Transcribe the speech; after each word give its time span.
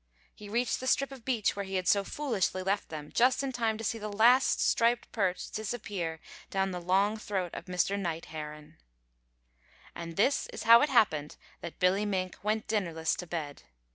He 0.33 0.49
reached 0.49 0.79
the 0.79 0.87
strip 0.87 1.11
of 1.11 1.23
beach 1.23 1.55
where 1.55 1.63
he 1.63 1.75
had 1.75 1.87
so 1.87 2.03
foolishly 2.03 2.63
left 2.63 2.89
them 2.89 3.11
just 3.13 3.43
in 3.43 3.51
time 3.51 3.77
to 3.77 3.83
see 3.83 3.99
the 3.99 4.11
last 4.11 4.59
striped 4.59 5.11
perch 5.11 5.51
disappear 5.51 6.19
down 6.49 6.71
the 6.71 6.81
long 6.81 7.17
throat 7.17 7.51
of 7.53 7.65
Mr. 7.65 7.99
Night 7.99 8.25
Heron. 8.33 8.77
And 9.93 10.15
this 10.15 10.47
is 10.47 10.63
how 10.63 10.81
it 10.81 10.89
happened 10.89 11.35
that 11.59 11.77
Billy 11.77 12.07
Mink 12.07 12.35
went 12.43 12.67
dinnerless 12.67 13.13
to 13.17 13.27
bed. 13.27 13.61